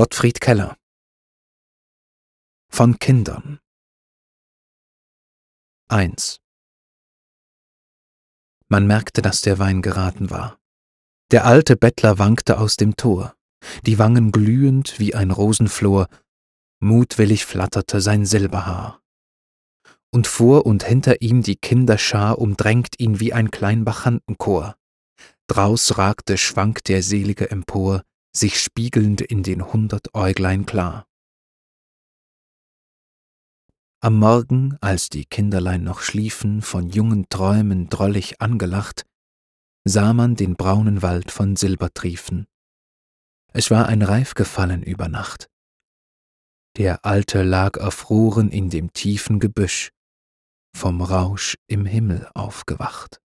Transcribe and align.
Gottfried 0.00 0.40
Keller 0.40 0.78
Von 2.72 2.98
Kindern 2.98 3.60
1 5.88 6.40
Man 8.68 8.86
merkte, 8.86 9.20
dass 9.20 9.42
der 9.42 9.58
Wein 9.58 9.82
geraten 9.82 10.30
war. 10.30 10.58
Der 11.30 11.44
alte 11.44 11.76
Bettler 11.76 12.18
wankte 12.18 12.58
aus 12.58 12.76
dem 12.76 12.96
Tor, 12.96 13.34
die 13.84 13.98
Wangen 13.98 14.32
glühend 14.32 14.98
wie 14.98 15.14
ein 15.14 15.30
Rosenflor, 15.30 16.08
mutwillig 16.78 17.44
flatterte 17.44 18.00
sein 18.00 18.24
Silberhaar. 18.24 19.02
Und 20.10 20.26
vor 20.26 20.64
und 20.64 20.82
hinter 20.82 21.20
ihm 21.20 21.42
die 21.42 21.56
Kinderschar 21.56 22.38
umdrängt 22.38 22.98
ihn 22.98 23.20
wie 23.20 23.34
ein 23.34 23.50
Kleinbachantenchor. 23.50 24.76
Draus 25.46 25.98
ragte 25.98 26.38
schwank 26.38 26.84
der 26.84 27.02
Selige 27.02 27.50
empor, 27.50 28.02
sich 28.34 28.60
spiegelnd 28.60 29.20
in 29.20 29.42
den 29.42 29.72
hundert 29.72 30.14
Äuglein 30.14 30.66
klar. 30.66 31.06
Am 34.02 34.18
Morgen, 34.18 34.78
als 34.80 35.10
die 35.10 35.26
Kinderlein 35.26 35.84
noch 35.84 36.00
schliefen, 36.00 36.62
von 36.62 36.88
jungen 36.88 37.28
Träumen 37.28 37.88
drollig 37.88 38.40
angelacht, 38.40 39.04
sah 39.84 40.12
man 40.12 40.36
den 40.36 40.56
braunen 40.56 41.02
Wald 41.02 41.30
von 41.30 41.56
Silber 41.56 41.92
triefen. 41.92 42.46
Es 43.52 43.70
war 43.70 43.86
ein 43.88 44.02
Reif 44.02 44.34
gefallen 44.34 44.82
über 44.82 45.08
Nacht. 45.08 45.50
Der 46.76 47.04
Alte 47.04 47.42
lag 47.42 47.76
erfroren 47.76 48.48
in 48.48 48.70
dem 48.70 48.92
tiefen 48.92 49.40
Gebüsch, 49.40 49.90
vom 50.74 51.02
Rausch 51.02 51.58
im 51.66 51.84
Himmel 51.84 52.30
aufgewacht. 52.34 53.20